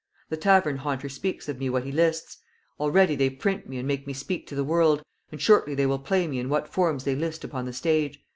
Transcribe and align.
The 0.29 0.37
tavern 0.37 0.77
haunter 0.77 1.09
speaks 1.09 1.47
of 1.47 1.59
me 1.59 1.69
what 1.69 1.83
he 1.83 1.91
lists. 1.91 2.39
Already 2.79 3.15
they 3.15 3.29
print 3.29 3.69
me 3.69 3.77
and 3.77 3.87
make 3.87 4.07
me 4.07 4.13
speak 4.13 4.47
to 4.47 4.55
the 4.55 4.63
world, 4.63 5.03
and 5.31 5.39
shortly 5.39 5.75
they 5.75 5.85
will 5.85 5.99
play 5.99 6.25
me 6.27 6.39
in 6.39 6.49
what 6.49 6.67
forms 6.67 7.03
they 7.03 7.15
list 7.15 7.43
upon 7.43 7.65
the 7.65 7.73
stage. 7.73 8.19